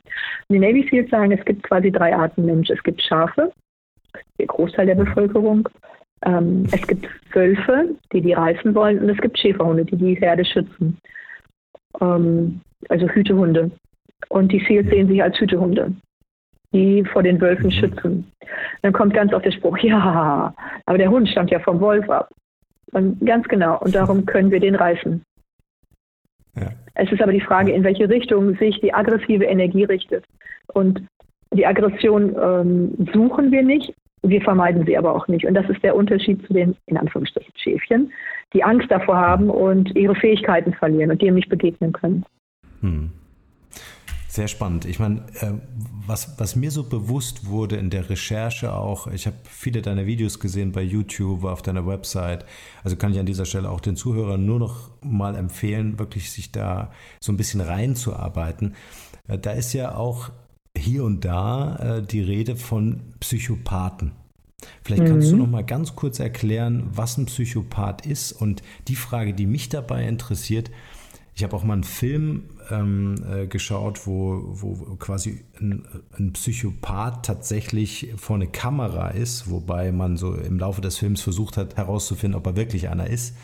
[0.48, 2.70] Und die Navy SEALs sagen, es gibt quasi drei Arten Mensch.
[2.70, 3.52] Es gibt Schafe,
[4.38, 5.68] der Großteil der Bevölkerung.
[6.24, 9.00] Ähm, es gibt Wölfe, die die reißen wollen.
[9.00, 10.96] Und es gibt Schäferhunde, die die Herde schützen.
[12.00, 13.72] Ähm, also Hütehunde.
[14.28, 15.92] Und die Seals sehen sich als Hütehunde
[16.72, 17.72] die vor den Wölfen mhm.
[17.72, 18.32] schützen.
[18.82, 20.54] Dann kommt ganz oft der Spruch, ja,
[20.86, 22.30] aber der Hund stammt ja vom Wolf ab.
[22.92, 25.22] Und ganz genau, und darum können wir den reißen.
[26.56, 26.70] Ja.
[26.94, 30.24] Es ist aber die Frage, in welche Richtung sich die aggressive Energie richtet.
[30.74, 31.02] Und
[31.52, 35.46] die Aggression ähm, suchen wir nicht, wir vermeiden sie aber auch nicht.
[35.46, 38.12] Und das ist der Unterschied zu den, in Anführungsstrichen, Schäfchen,
[38.52, 42.24] die Angst davor haben und ihre Fähigkeiten verlieren und dem nicht begegnen können.
[42.80, 43.10] Hm.
[44.32, 44.86] Sehr spannend.
[44.86, 45.52] Ich meine, äh,
[46.06, 50.40] was, was mir so bewusst wurde in der Recherche auch, ich habe viele deiner Videos
[50.40, 52.46] gesehen bei YouTube, auf deiner Website.
[52.82, 56.50] Also kann ich an dieser Stelle auch den Zuhörern nur noch mal empfehlen, wirklich sich
[56.50, 56.90] da
[57.20, 58.74] so ein bisschen reinzuarbeiten.
[59.28, 60.30] Äh, da ist ja auch
[60.74, 64.12] hier und da äh, die Rede von Psychopathen.
[64.82, 65.32] Vielleicht kannst mhm.
[65.32, 69.68] du noch mal ganz kurz erklären, was ein Psychopath ist und die Frage, die mich
[69.68, 70.70] dabei interessiert,
[71.34, 75.84] ich habe auch mal einen Film ähm, äh, geschaut, wo, wo quasi ein,
[76.18, 81.56] ein, Psychopath tatsächlich vor eine Kamera ist, wobei man so im Laufe des Films versucht
[81.56, 83.36] hat herauszufinden, ob er wirklich einer ist.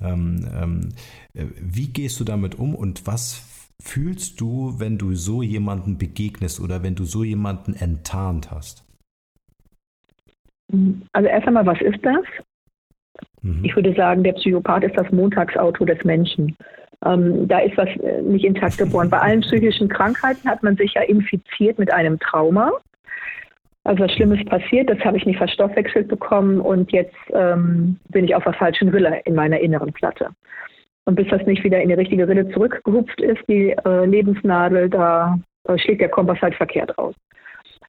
[0.00, 0.88] Ähm, ähm,
[1.34, 3.42] äh, wie gehst du damit um und was
[3.82, 8.84] fühlst du, wenn du so jemanden begegnest oder wenn du so jemanden enttarnt hast?
[11.12, 12.24] Also erst einmal, was ist das?
[13.42, 13.64] Mhm.
[13.64, 16.56] Ich würde sagen, der Psychopath ist das Montagsauto des Menschen.
[17.04, 19.10] Ähm, da ist was äh, nicht intakt geboren.
[19.10, 22.72] Bei allen psychischen Krankheiten hat man sich ja infiziert mit einem Trauma.
[23.84, 28.34] Also was Schlimmes passiert, das habe ich nicht verstoffwechselt bekommen und jetzt ähm, bin ich
[28.34, 30.30] auf der falschen Rille in meiner inneren Platte.
[31.04, 35.38] Und bis das nicht wieder in die richtige Rille zurückgehupft ist, die äh, Lebensnadel, da
[35.68, 37.14] äh, schlägt der Kompass halt verkehrt aus.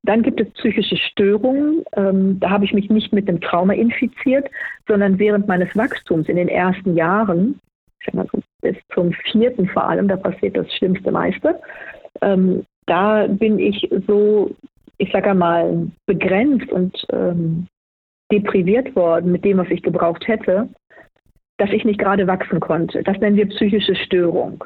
[0.03, 1.83] Dann gibt es psychische Störungen.
[1.95, 4.49] Ähm, da habe ich mich nicht mit dem Trauma infiziert,
[4.87, 7.59] sondern während meines Wachstums in den ersten Jahren,
[7.99, 11.61] ich sag mal so bis zum vierten vor allem, da passiert das Schlimmste meiste.
[12.21, 14.55] Ähm, da bin ich so,
[14.97, 17.67] ich sage mal, begrenzt und ähm,
[18.31, 20.67] depriviert worden mit dem, was ich gebraucht hätte,
[21.57, 23.03] dass ich nicht gerade wachsen konnte.
[23.03, 24.63] Das nennen wir psychische Störung.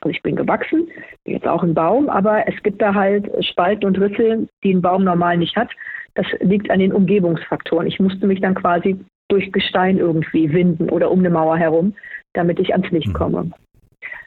[0.00, 0.88] Also ich bin gewachsen,
[1.24, 4.82] bin jetzt auch ein Baum, aber es gibt da halt Spalten und Risse, die ein
[4.82, 5.70] Baum normal nicht hat.
[6.14, 7.86] Das liegt an den Umgebungsfaktoren.
[7.86, 11.94] Ich musste mich dann quasi durch Gestein irgendwie winden oder um eine Mauer herum,
[12.34, 13.12] damit ich ans Licht mhm.
[13.12, 13.50] komme.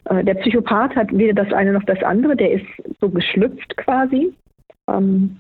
[0.05, 2.65] Äh, der Psychopath hat weder das eine noch das andere, der ist
[2.99, 4.33] so geschlüpft quasi.
[4.87, 5.39] Ähm,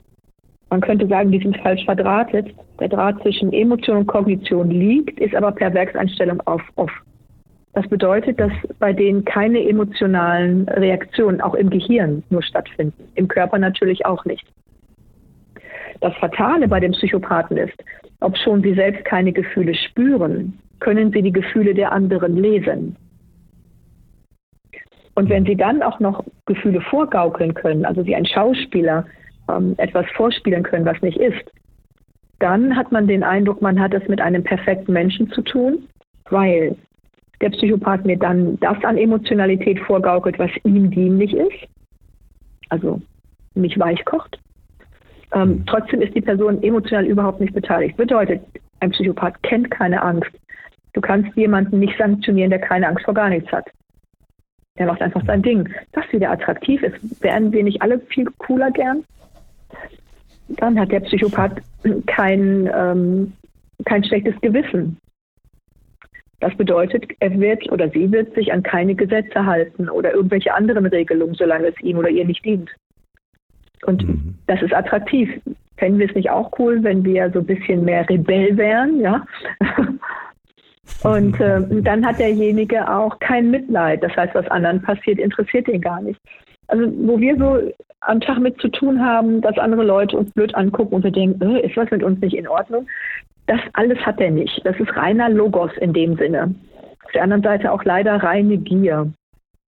[0.69, 2.53] man könnte sagen, die sind falsch verdrahtet.
[2.79, 6.91] Der Draht zwischen Emotion und Kognition liegt, ist aber per Werkseinstellung auf off.
[7.73, 13.59] Das bedeutet, dass bei denen keine emotionalen Reaktionen auch im Gehirn nur stattfinden, im Körper
[13.59, 14.45] natürlich auch nicht.
[16.01, 17.75] Das Fatale bei den Psychopathen ist,
[18.21, 22.95] ob schon sie selbst keine Gefühle spüren, können sie die Gefühle der anderen lesen.
[25.15, 29.05] Und wenn sie dann auch noch Gefühle vorgaukeln können, also wie ein Schauspieler
[29.49, 31.51] ähm, etwas vorspielen können, was nicht ist,
[32.39, 35.87] dann hat man den Eindruck, man hat es mit einem perfekten Menschen zu tun,
[36.29, 36.75] weil
[37.41, 41.67] der Psychopath mir dann das an Emotionalität vorgaukelt, was ihm dienlich ist,
[42.69, 43.01] also
[43.53, 44.39] mich weichkocht.
[45.33, 45.65] Ähm, mhm.
[45.65, 47.97] trotzdem ist die Person emotional überhaupt nicht beteiligt.
[47.97, 48.41] Bedeutet,
[48.79, 50.31] ein Psychopath kennt keine Angst.
[50.95, 53.69] Du kannst jemanden nicht sanktionieren, der keine Angst vor gar nichts hat.
[54.79, 55.67] Der macht einfach sein Ding.
[55.91, 57.21] Das wieder attraktiv ist.
[57.21, 59.03] Wären wir nicht alle viel cooler gern?
[60.47, 61.61] Dann hat der Psychopath
[62.05, 63.33] kein, ähm,
[63.83, 64.97] kein schlechtes Gewissen.
[66.39, 70.85] Das bedeutet, er wird oder sie wird sich an keine Gesetze halten oder irgendwelche anderen
[70.85, 72.69] Regelungen, solange es ihm oder ihr nicht dient.
[73.85, 74.35] Und mhm.
[74.47, 75.29] das ist attraktiv.
[75.75, 79.25] Fänden wir es nicht auch cool, wenn wir so ein bisschen mehr Rebell wären, ja?
[81.03, 84.03] Und äh, dann hat derjenige auch kein Mitleid.
[84.03, 86.19] Das heißt, was anderen passiert, interessiert ihn gar nicht.
[86.67, 87.71] Also wo wir so
[88.01, 91.41] am Tag mit zu tun haben, dass andere Leute uns blöd angucken und wir denken,
[91.41, 92.87] äh, ist was mit uns nicht in Ordnung?
[93.47, 94.61] Das alles hat er nicht.
[94.63, 96.55] Das ist reiner Logos in dem Sinne.
[97.03, 99.11] Auf der anderen Seite auch leider reine Gier.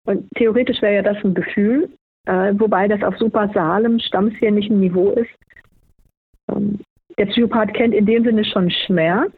[0.05, 1.89] Und theoretisch wäre ja das ein Gefühl,
[2.25, 5.29] äh, wobei das auf super salem, stammfähnlichem Niveau ist.
[6.51, 6.79] Ähm,
[7.17, 9.33] der Psychopath kennt in dem Sinne schon Schmerz.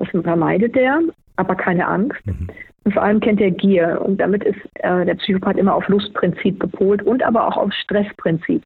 [0.00, 1.00] Das vermeidet er,
[1.36, 2.26] aber keine Angst.
[2.26, 2.48] Mhm.
[2.82, 4.02] Und vor allem kennt er Gier.
[4.04, 8.64] Und damit ist äh, der Psychopath immer auf Lustprinzip gepolt und aber auch auf Stressprinzip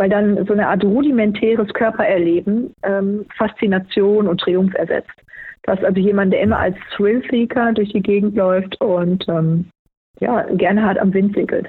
[0.00, 5.12] weil dann so eine Art rudimentäres Körpererleben ähm, Faszination und Triumph ersetzt.
[5.64, 9.66] Das ist also jemand, der immer als Thrillseeker durch die Gegend läuft und ähm,
[10.18, 11.68] ja, gerne hart am Wind segelt.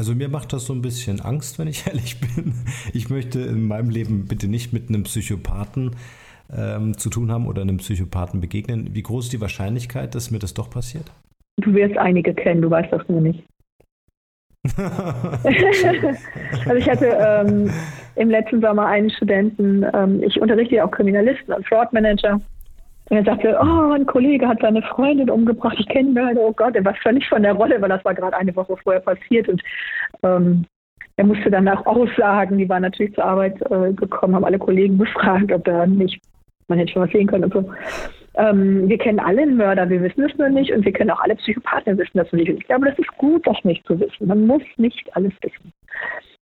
[0.00, 2.54] Also mir macht das so ein bisschen Angst, wenn ich ehrlich bin.
[2.94, 5.90] Ich möchte in meinem Leben bitte nicht mit einem Psychopathen
[6.50, 8.94] ähm, zu tun haben oder einem Psychopathen begegnen.
[8.94, 11.12] Wie groß ist die Wahrscheinlichkeit, dass mir das doch passiert?
[11.58, 13.44] Du wirst einige kennen, du weißt das nur nicht.
[14.78, 17.70] also ich hatte ähm,
[18.16, 22.40] im letzten Sommer einen Studenten, ähm, ich unterrichte ja auch Kriminalisten und Fraud Manager
[23.10, 26.76] Und er sagte, oh, ein Kollege hat seine Freundin umgebracht, ich kenne ihn, oh Gott,
[26.76, 29.48] er war völlig von der Rolle, weil das war gerade eine Woche vorher passiert.
[29.48, 29.60] Und
[30.22, 30.64] ähm,
[31.16, 34.96] er musste dann auch aussagen, die waren natürlich zur Arbeit äh, gekommen, haben alle Kollegen
[34.96, 36.22] befragt, ob da nicht,
[36.68, 37.70] man hätte schon was sehen können und so.
[38.34, 41.20] Ähm, wir kennen alle einen Mörder, wir wissen es nur nicht und wir kennen auch
[41.20, 42.48] alle Psychopathen, wissen das nicht.
[42.48, 44.28] ich glaube, das ist gut, das nicht zu wissen.
[44.28, 45.72] Man muss nicht alles wissen.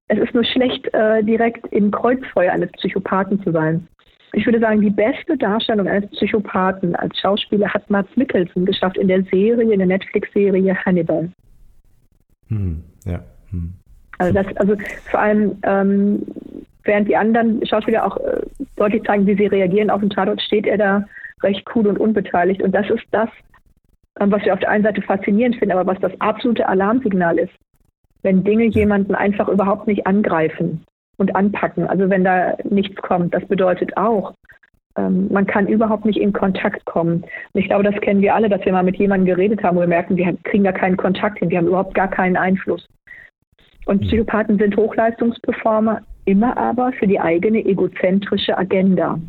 [0.09, 3.87] Es ist nur schlecht, äh, direkt im Kreuzfeuer eines Psychopathen zu sein.
[4.33, 9.07] Ich würde sagen, die beste Darstellung eines Psychopathen als Schauspieler hat Mats Mikkelsen geschafft in
[9.07, 11.29] der Serie, in der Netflix-Serie Hannibal.
[12.49, 13.19] Hm, ja.
[13.51, 13.73] Hm.
[14.17, 14.75] Also, das, also
[15.09, 16.23] vor allem, ähm,
[16.83, 18.41] während die anderen Schauspieler auch äh,
[18.75, 21.05] deutlich zeigen, wie sie reagieren auf den Tatort, steht er da
[21.43, 22.61] recht cool und unbeteiligt.
[22.61, 23.29] Und das ist das,
[24.19, 27.53] ähm, was wir auf der einen Seite faszinierend finden, aber was das absolute Alarmsignal ist.
[28.23, 30.83] Wenn Dinge jemanden einfach überhaupt nicht angreifen
[31.17, 34.33] und anpacken, also wenn da nichts kommt, das bedeutet auch,
[34.97, 37.23] ähm, man kann überhaupt nicht in Kontakt kommen.
[37.53, 39.83] Und ich glaube, das kennen wir alle, dass wir mal mit jemandem geredet haben und
[39.83, 42.87] wir merken, wir kriegen da keinen Kontakt hin, wir haben überhaupt gar keinen Einfluss.
[43.85, 44.07] Und hm.
[44.07, 49.19] Psychopathen sind Hochleistungsperformer, immer aber für die eigene egozentrische Agenda.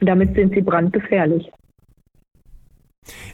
[0.00, 1.50] Und damit sind sie brandgefährlich.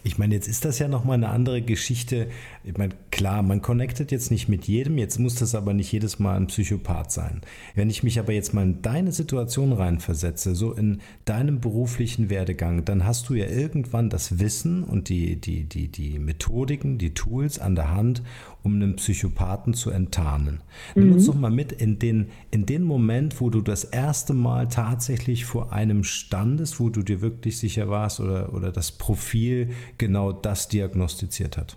[0.03, 2.29] Ich meine, jetzt ist das ja nochmal eine andere Geschichte.
[2.65, 6.19] Ich meine, klar, man connectet jetzt nicht mit jedem, jetzt muss das aber nicht jedes
[6.19, 7.41] Mal ein Psychopath sein.
[7.75, 12.85] Wenn ich mich aber jetzt mal in deine Situation reinversetze, so in deinem beruflichen Werdegang,
[12.85, 17.59] dann hast du ja irgendwann das Wissen und die, die, die, die Methodiken, die Tools
[17.59, 18.23] an der Hand,
[18.65, 20.63] um einen Psychopathen zu enttarnen.
[20.95, 21.33] Nimm uns mhm.
[21.33, 25.73] doch mal mit in den, in den Moment, wo du das erste Mal tatsächlich vor
[25.73, 31.59] einem standest, wo du dir wirklich sicher warst oder, oder das Profil genau das diagnostiziert
[31.59, 31.77] hat.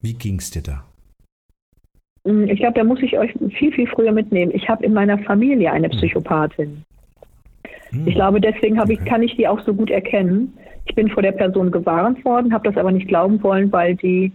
[0.00, 0.84] Wie ging es dir da?
[2.24, 4.52] Mm, ich glaube, da muss ich euch viel, viel früher mitnehmen.
[4.54, 5.98] Ich habe in meiner Familie eine hm.
[5.98, 6.84] Psychopathin.
[8.04, 8.98] Ich glaube, deswegen okay.
[9.00, 10.52] ich, kann ich die auch so gut erkennen.
[10.84, 14.32] Ich bin vor der Person gewarnt worden, habe das aber nicht glauben wollen, weil die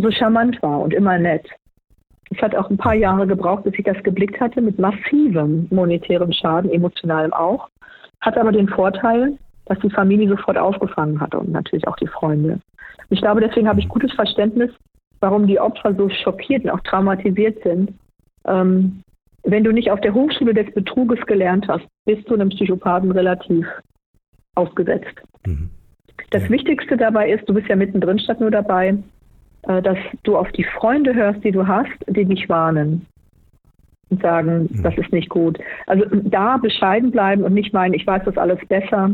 [0.00, 1.46] so charmant war und immer nett.
[2.30, 6.32] Es hat auch ein paar Jahre gebraucht, bis ich das geblickt hatte, mit massivem monetärem
[6.32, 7.68] Schaden, emotionalem auch.
[8.20, 12.60] Hat aber den Vorteil, dass die Familie sofort aufgefangen hat und natürlich auch die Freunde.
[13.10, 14.70] Ich glaube, deswegen habe ich gutes Verständnis,
[15.20, 17.92] warum die Opfer so schockiert und auch traumatisiert sind.
[18.46, 19.02] Ähm,
[19.44, 23.66] wenn du nicht auf der Hochschule des Betruges gelernt hast, bist du einem Psychopathen relativ
[24.56, 25.22] ausgesetzt.
[25.46, 25.70] Mhm.
[26.30, 26.50] Das ja.
[26.50, 28.98] Wichtigste dabei ist, du bist ja mittendrin statt nur dabei,
[29.66, 33.06] dass du auf die Freunde hörst, die du hast, die dich warnen
[34.10, 34.82] und sagen, mhm.
[34.82, 35.58] das ist nicht gut.
[35.86, 39.10] Also da bescheiden bleiben und nicht meinen, ich weiß das alles besser,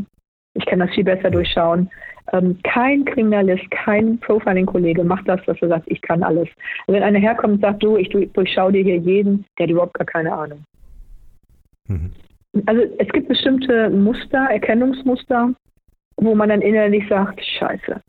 [0.55, 1.91] ich kann das viel besser durchschauen.
[2.33, 6.49] Ähm, kein Kriminalist, kein Profiling-Kollege macht das, dass er sagt, ich kann alles.
[6.87, 9.95] Also wenn einer herkommt und sagt, du, ich durchschaue dir hier jeden, der hat überhaupt
[9.95, 10.63] gar keine Ahnung.
[11.89, 12.13] Mhm.
[12.67, 15.55] Also es gibt bestimmte Muster, Erkennungsmuster,
[16.17, 18.01] wo man dann innerlich sagt, scheiße,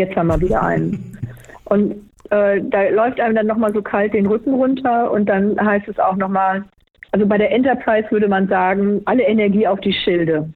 [0.00, 1.16] jetzt haben wir wieder einen.
[1.64, 5.88] Und äh, da läuft einem dann nochmal so kalt den Rücken runter und dann heißt
[5.88, 6.64] es auch nochmal,
[7.12, 10.48] also bei der Enterprise würde man sagen, alle Energie auf die Schilde.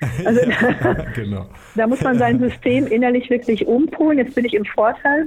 [0.24, 1.44] Also ja, genau.
[1.76, 4.16] da muss man sein System innerlich wirklich umpolen.
[4.16, 5.26] Jetzt bin ich im Vorteil.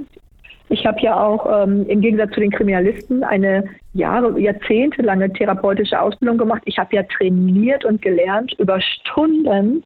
[0.69, 6.39] Ich habe ja auch ähm, im Gegensatz zu den Kriminalisten eine Jahre, jahrzehntelange therapeutische Ausbildung
[6.39, 6.63] gemacht.
[6.65, 9.83] Ich habe ja trainiert und gelernt, über Stunden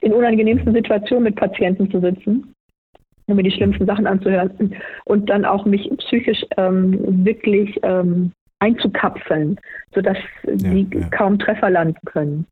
[0.00, 2.55] in unangenehmsten Situationen mit Patienten zu sitzen
[3.34, 9.58] mir die schlimmsten Sachen anzuhören und dann auch mich psychisch ähm, wirklich ähm, einzukapseln,
[9.94, 11.08] sodass ja, sie ja.
[11.10, 12.46] kaum Treffer landen können.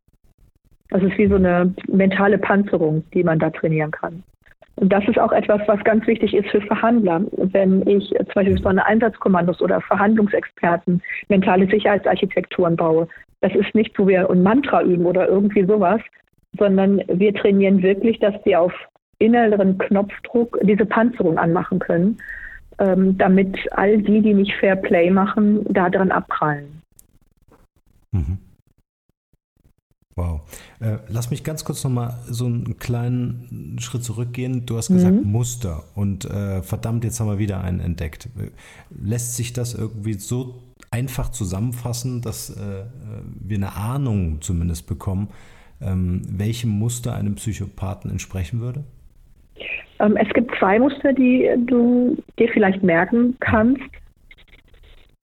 [0.91, 4.23] Das ist wie so eine mentale Panzerung, die man da trainieren kann.
[4.77, 7.23] Und das ist auch etwas, was ganz wichtig ist für Verhandler.
[7.37, 13.07] Wenn ich zum Beispiel von Einsatzkommandos oder Verhandlungsexperten mentale Sicherheitsarchitekturen baue,
[13.41, 16.01] das ist nicht, wo wir ein Mantra üben oder irgendwie sowas,
[16.59, 18.73] sondern wir trainieren wirklich, dass sie auf
[19.19, 22.19] inneren Knopfdruck diese Panzerung anmachen können,
[22.79, 26.83] ähm, damit all die, die nicht Fair Play machen, daran abprallen.
[28.13, 28.39] Mhm.
[30.17, 30.43] Wow.
[30.79, 34.65] Äh, lass mich ganz kurz nochmal so einen kleinen Schritt zurückgehen.
[34.65, 35.31] Du hast gesagt mhm.
[35.31, 38.29] Muster und äh, verdammt, jetzt haben wir wieder einen entdeckt.
[38.91, 42.85] Lässt sich das irgendwie so einfach zusammenfassen, dass äh,
[43.41, 45.31] wir eine Ahnung zumindest bekommen,
[45.81, 48.85] ähm, welchem Muster einem Psychopathen entsprechen würde?
[50.01, 53.83] Ähm, es gibt zwei Muster, die du dir vielleicht merken kannst.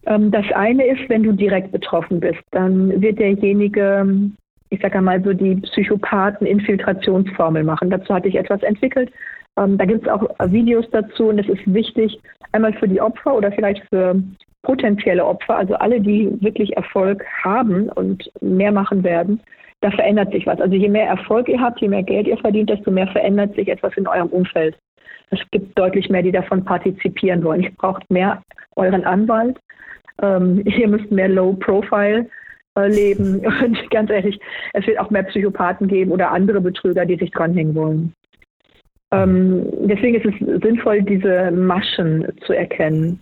[0.06, 4.06] Ähm, das eine ist, wenn du direkt betroffen bist, dann wird derjenige,
[4.70, 7.90] ich sage einmal so die Psychopathen-Infiltrationsformel machen.
[7.90, 9.12] Dazu hatte ich etwas entwickelt.
[9.58, 12.20] Ähm, da gibt es auch Videos dazu und es ist wichtig,
[12.52, 14.22] einmal für die Opfer oder vielleicht für
[14.64, 19.40] potenzielle Opfer, also alle, die wirklich Erfolg haben und mehr machen werden,
[19.82, 20.62] da verändert sich was.
[20.62, 23.68] Also je mehr Erfolg ihr habt, je mehr Geld ihr verdient, desto mehr verändert sich
[23.68, 24.78] etwas in eurem Umfeld.
[25.32, 27.64] Es gibt deutlich mehr, die davon partizipieren wollen.
[27.64, 28.42] Ihr braucht mehr
[28.76, 29.58] euren Anwalt.
[30.22, 32.28] Ähm, ihr müsst mehr Low-Profile
[32.78, 33.40] äh, leben.
[33.64, 34.40] Und ganz ehrlich,
[34.74, 38.14] es wird auch mehr Psychopathen geben oder andere Betrüger, die sich dranhängen wollen.
[39.12, 43.20] Ähm, deswegen ist es sinnvoll, diese Maschen zu erkennen.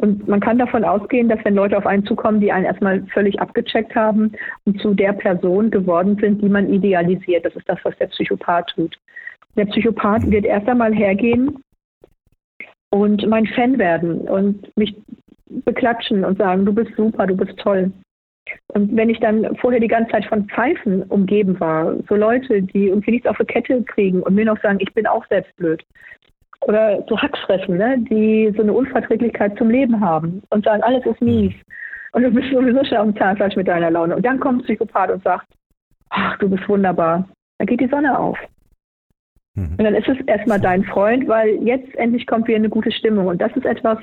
[0.00, 3.40] Und man kann davon ausgehen, dass wenn Leute auf einen zukommen, die einen erstmal völlig
[3.40, 4.30] abgecheckt haben
[4.64, 7.44] und zu der Person geworden sind, die man idealisiert.
[7.44, 8.96] Das ist das, was der Psychopath tut.
[9.56, 11.58] Der Psychopath wird erst einmal hergehen
[12.90, 14.94] und mein Fan werden und mich
[15.64, 17.90] beklatschen und sagen, du bist super, du bist toll.
[18.68, 22.86] Und wenn ich dann vorher die ganze Zeit von Pfeifen umgeben war, so Leute, die
[22.86, 25.84] irgendwie nichts auf die Kette kriegen und mir noch sagen, ich bin auch selbst blöd.
[26.66, 31.20] Oder so Hacksfressen, ne, die so eine Unverträglichkeit zum Leben haben und sagen, alles ist
[31.20, 31.54] mies.
[32.12, 34.16] Und du bist sowieso schon am Zahnfleisch mit deiner Laune.
[34.16, 35.46] Und dann kommt ein Psychopath und sagt,
[36.10, 37.28] ach, du bist wunderbar.
[37.58, 38.38] Dann geht die Sonne auf.
[39.54, 39.76] Mhm.
[39.78, 43.26] Und dann ist es erstmal dein Freund, weil jetzt endlich kommt wieder eine gute Stimmung.
[43.26, 43.98] Und das ist etwas,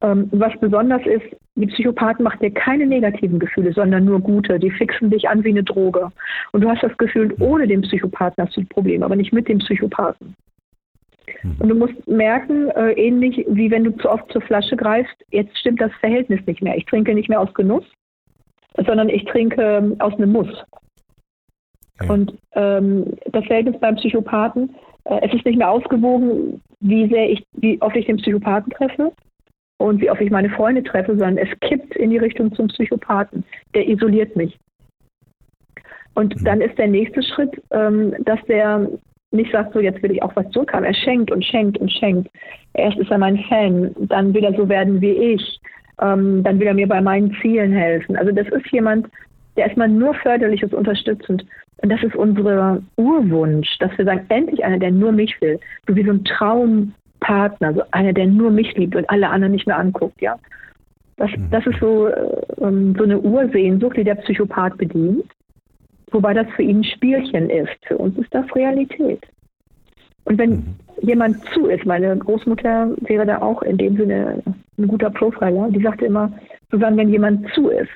[0.00, 4.58] ähm, was besonders ist, die Psychopathen macht dir keine negativen Gefühle, sondern nur gute.
[4.58, 6.10] Die fixen dich an wie eine Droge.
[6.52, 9.48] Und du hast das Gefühl, ohne den Psychopathen hast du ein Problem, aber nicht mit
[9.48, 10.34] dem Psychopathen.
[11.42, 15.56] Und du musst merken, äh, ähnlich wie wenn du zu oft zur Flasche greifst, jetzt
[15.58, 16.76] stimmt das Verhältnis nicht mehr.
[16.76, 17.84] Ich trinke nicht mehr aus Genuss,
[18.76, 20.64] sondern ich trinke ähm, aus einem Muss.
[22.00, 22.10] Ja.
[22.10, 27.44] Und ähm, das Verhältnis beim Psychopathen, äh, es ist nicht mehr ausgewogen, wie sehr ich,
[27.54, 29.12] wie oft ich den Psychopathen treffe,
[29.78, 33.44] und wie oft ich meine Freunde treffe, sondern es kippt in die Richtung zum Psychopathen.
[33.74, 34.58] Der isoliert mich.
[36.14, 36.44] Und mhm.
[36.44, 38.88] dann ist der nächste Schritt, ähm, dass der
[39.30, 40.84] nicht sagt, so jetzt will ich auch was zurückhaben.
[40.84, 42.30] Er schenkt und schenkt und schenkt.
[42.74, 45.60] Erst ist er mein Fan, dann will er so werden wie ich,
[46.00, 48.16] ähm, dann will er mir bei meinen Zielen helfen.
[48.16, 49.08] Also das ist jemand,
[49.56, 51.44] der erstmal nur förderlich ist, unterstützend.
[51.78, 55.60] Und das ist unser Urwunsch, dass wir sagen, endlich einer, der nur mich will.
[55.86, 59.52] So wie so ein Traum Partner, so einer, der nur mich liebt und alle anderen
[59.52, 60.36] nicht mehr anguckt, ja.
[61.16, 61.50] Das, mhm.
[61.50, 65.24] das ist so, äh, so eine Ursehnsucht, die der Psychopath bedient,
[66.10, 67.76] wobei das für ihn ein Spielchen ist.
[67.86, 69.26] Für uns ist das Realität.
[70.24, 70.76] Und wenn mhm.
[71.00, 74.42] jemand zu ist, meine Großmutter wäre da auch in dem Sinne
[74.78, 76.32] ein guter Profiler, die sagte immer,
[76.70, 77.90] Susanne, wenn jemand zu ist,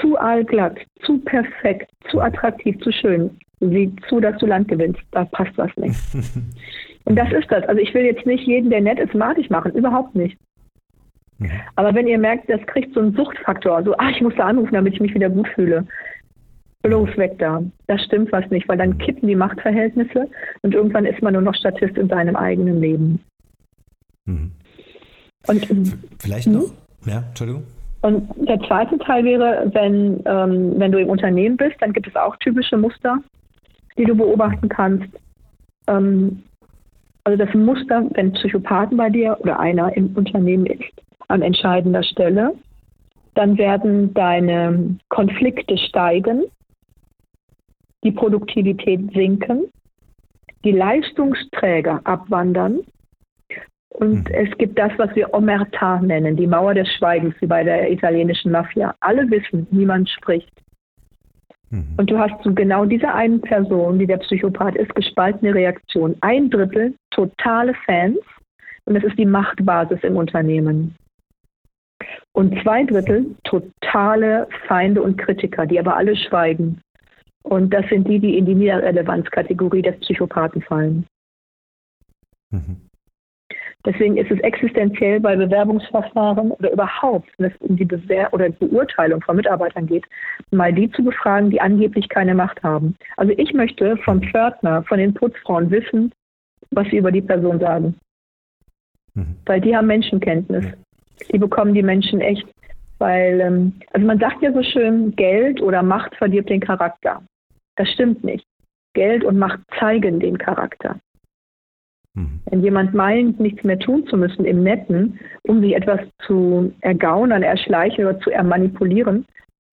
[0.00, 5.24] zu allglatt, zu perfekt, zu attraktiv, zu schön, sieh zu, dass du Land gewinnst, da
[5.26, 5.98] passt was nicht.
[7.04, 7.64] Und das ist das.
[7.64, 9.72] Also ich will jetzt nicht jeden, der nett ist, madig machen.
[9.72, 10.38] Überhaupt nicht.
[11.38, 11.50] Mhm.
[11.76, 14.74] Aber wenn ihr merkt, das kriegt so einen Suchtfaktor, so, ach, ich muss da anrufen,
[14.74, 15.86] damit ich mich wieder gut fühle.
[16.82, 17.62] Bloß weg da.
[17.86, 20.28] Da stimmt was nicht, weil dann kippen die Machtverhältnisse
[20.62, 23.20] und irgendwann ist man nur noch Statist in seinem eigenen Leben.
[24.24, 24.52] Mhm.
[25.46, 26.68] Und, Vielleicht noch?
[26.68, 27.10] Mhm.
[27.10, 27.64] Ja, Entschuldigung.
[28.02, 32.16] Und der zweite Teil wäre, wenn, ähm, wenn du im Unternehmen bist, dann gibt es
[32.16, 33.18] auch typische Muster,
[33.96, 35.08] die du beobachten kannst.
[35.86, 36.42] Ähm,
[37.24, 40.92] also das Muster, wenn Psychopathen bei dir oder einer im Unternehmen ist,
[41.28, 42.54] an entscheidender Stelle,
[43.34, 46.42] dann werden deine Konflikte steigen,
[48.04, 49.70] die Produktivität sinken,
[50.64, 52.80] die Leistungsträger abwandern
[53.94, 54.34] und mhm.
[54.34, 58.50] es gibt das, was wir Omerta nennen, die Mauer des Schweigens, wie bei der italienischen
[58.50, 58.94] Mafia.
[59.00, 60.50] Alle wissen, niemand spricht.
[61.70, 61.94] Mhm.
[61.98, 66.16] Und du hast zu genau dieser einen Person, die der Psychopath ist, gespaltene Reaktion.
[66.20, 68.18] Ein Drittel totale Fans
[68.84, 70.94] und das ist die Machtbasis im Unternehmen.
[72.32, 76.80] Und zwei Drittel totale Feinde und Kritiker, die aber alle schweigen.
[77.42, 81.06] Und das sind die, die in die Niederrelevanzkategorie des Psychopathen fallen.
[82.50, 82.88] Mhm.
[83.84, 89.20] Deswegen ist es existenziell bei Bewerbungsverfahren oder überhaupt, wenn es um die Bewer oder Beurteilung
[89.22, 90.04] von Mitarbeitern geht,
[90.52, 92.94] mal die zu befragen, die angeblich keine Macht haben.
[93.16, 96.12] Also ich möchte vom Pförtner, von den Putzfrauen wissen,
[96.70, 97.96] was sie über die Person sagen.
[99.14, 99.36] Mhm.
[99.46, 100.66] Weil die haben Menschenkenntnis.
[101.32, 102.46] Die bekommen die Menschen echt.
[102.98, 107.20] Weil, ähm, also man sagt ja so schön, Geld oder Macht verdirbt den Charakter.
[107.76, 108.46] Das stimmt nicht.
[108.94, 110.98] Geld und Macht zeigen den Charakter.
[112.14, 112.40] Mhm.
[112.50, 117.42] Wenn jemand meint, nichts mehr tun zu müssen im Netten, um sich etwas zu ergaunern,
[117.42, 119.24] erschleichen oder zu ermanipulieren,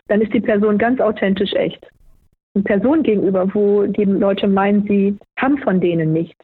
[0.07, 1.85] dann ist die Person ganz authentisch echt.
[2.55, 6.43] Eine Person gegenüber, wo die Leute meinen, sie haben von denen nichts,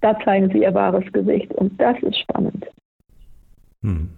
[0.00, 1.52] da zeigen sie ihr wahres Gesicht.
[1.52, 2.66] Und das ist spannend.
[3.82, 4.08] Hm.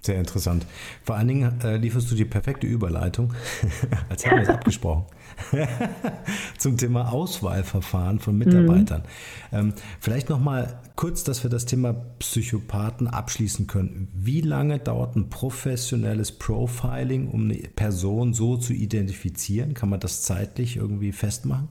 [0.00, 0.64] Sehr interessant.
[1.02, 3.34] Vor allen Dingen äh, lieferst du die perfekte Überleitung,
[4.08, 5.06] als hätten wir es abgesprochen,
[6.58, 9.02] zum Thema Auswahlverfahren von Mitarbeitern.
[9.50, 9.58] Mhm.
[9.58, 14.08] Ähm, vielleicht nochmal kurz, dass wir das Thema Psychopathen abschließen können.
[14.14, 19.74] Wie lange dauert ein professionelles Profiling, um eine Person so zu identifizieren?
[19.74, 21.68] Kann man das zeitlich irgendwie festmachen?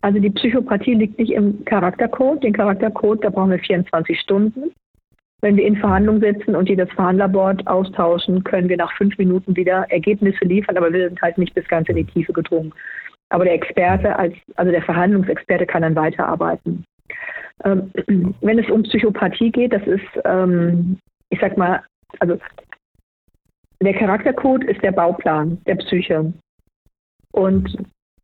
[0.00, 2.42] Also die Psychopathie liegt nicht im Charaktercode.
[2.42, 4.72] Den Charaktercode, da brauchen wir 24 Stunden.
[5.40, 9.54] Wenn wir in Verhandlungen sitzen und die das Verhandlerboard austauschen, können wir nach fünf Minuten
[9.54, 12.74] wieder Ergebnisse liefern, aber wir sind halt nicht bis ganz in die Tiefe gedrungen.
[13.28, 16.84] Aber der Experte, als, also der Verhandlungsexperte kann dann weiterarbeiten.
[17.64, 17.92] Ähm,
[18.40, 20.98] wenn es um Psychopathie geht, das ist, ähm,
[21.30, 21.82] ich sag mal,
[22.18, 22.38] also
[23.80, 26.32] der Charaktercode ist der Bauplan der Psyche.
[27.32, 27.76] Und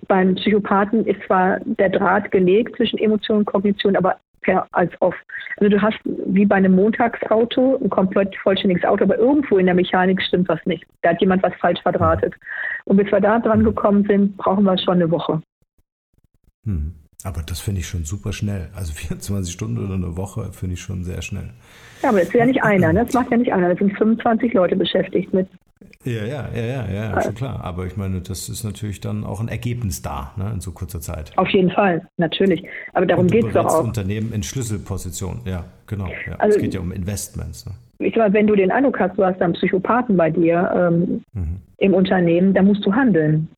[0.08, 5.14] beim Psychopathen ist zwar der Draht gelegt zwischen Emotion und Kognition, aber per als off.
[5.57, 9.74] Also du hast wie bei einem Montagsauto ein komplett vollständiges Auto, aber irgendwo in der
[9.74, 10.84] Mechanik stimmt was nicht.
[11.03, 12.34] Da hat jemand was falsch verdrahtet.
[12.84, 15.42] Und bis wir da dran gekommen sind, brauchen wir schon eine Woche.
[16.64, 16.95] Hm.
[17.24, 18.68] Aber das finde ich schon super schnell.
[18.76, 21.50] Also 24 Stunden oder eine Woche finde ich schon sehr schnell.
[22.02, 23.04] Ja, aber das ist ja nicht einer, ne?
[23.04, 23.70] das macht ja nicht einer.
[23.70, 25.48] Da sind 25 Leute beschäftigt mit.
[26.04, 27.64] Ja, ja, ja, ja, ja, schon klar.
[27.64, 31.00] Aber ich meine, das ist natürlich dann auch ein Ergebnis da, ne, in so kurzer
[31.00, 31.32] Zeit.
[31.36, 32.62] Auf jeden Fall, natürlich.
[32.92, 33.84] Aber darum geht es doch auch.
[33.84, 36.08] Unternehmen in Schlüsselposition, ja, genau.
[36.26, 36.36] Ja.
[36.36, 37.64] Also, es geht ja um Investments.
[37.64, 37.72] Ne?
[38.00, 41.60] Ich sag wenn du den Eindruck hast, du hast einen Psychopathen bei dir ähm, mhm.
[41.78, 43.48] im Unternehmen, dann musst du handeln.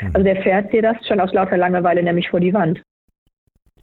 [0.00, 0.10] Mhm.
[0.14, 2.82] Also der fährt dir das schon aus lauter Langeweile nämlich vor die Wand.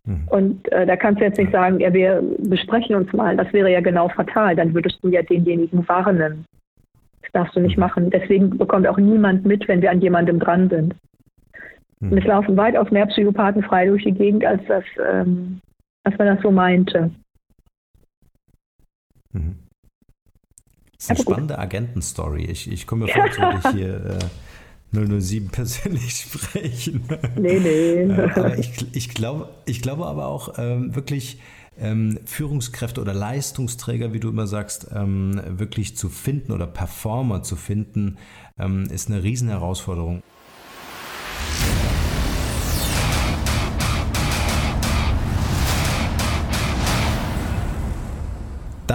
[0.06, 0.28] Mhm.
[0.28, 3.36] Und äh, da kannst du jetzt nicht sagen, ja, wir besprechen uns mal.
[3.36, 4.56] Das wäre ja genau fatal.
[4.56, 6.46] Dann würdest du ja denjenigen warnen.
[7.22, 7.82] Das darfst du nicht mhm.
[7.82, 8.10] machen.
[8.10, 10.96] Deswegen bekommt auch niemand mit, wenn wir an jemandem dran sind.
[12.00, 12.12] Mhm.
[12.12, 15.60] Und es laufen weitaus mehr Psychopathen frei durch die Gegend, als, das, ähm,
[16.04, 17.12] als man das so meinte.
[19.32, 19.60] Mhm.
[20.98, 22.46] Das ist eine spannende Agentenstory.
[22.46, 24.20] Ich, ich komme mir vor, als würde ich hier äh,
[24.94, 27.04] 007 persönlich sprechen.
[27.38, 28.02] Nee, nee.
[28.04, 31.40] Äh, aber ich, ich, glaube, ich glaube aber auch ähm, wirklich
[31.78, 37.56] ähm, Führungskräfte oder Leistungsträger, wie du immer sagst, ähm, wirklich zu finden oder Performer zu
[37.56, 38.18] finden,
[38.58, 40.24] ähm, ist eine Riesenherausforderung.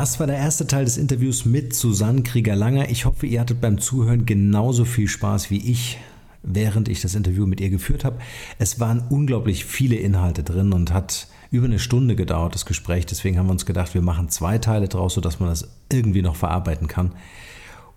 [0.01, 2.88] Das war der erste Teil des Interviews mit Susanne Krieger-Langer.
[2.88, 5.98] Ich hoffe, ihr hattet beim Zuhören genauso viel Spaß wie ich,
[6.42, 8.18] während ich das Interview mit ihr geführt habe.
[8.59, 13.05] Es waren unglaublich viele Inhalte drin und hat über eine Stunde gedauert, das Gespräch.
[13.05, 16.36] Deswegen haben wir uns gedacht, wir machen zwei Teile draus, sodass man das irgendwie noch
[16.36, 17.12] verarbeiten kann.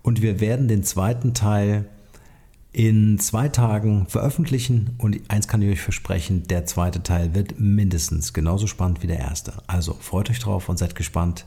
[0.02, 1.86] Und wir werden den zweiten Teil
[2.70, 8.34] in zwei Tagen veröffentlichen und eins kann ich euch versprechen, der zweite Teil wird mindestens
[8.34, 9.54] genauso spannend wie der erste.
[9.68, 11.46] Also freut euch drauf und seid gespannt.